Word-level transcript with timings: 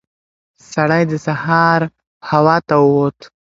سړی 0.71 1.01
د 1.11 1.13
سهار 1.25 1.81
هوا 2.29 2.57
ته 2.67 2.75
ووت. 2.83 3.19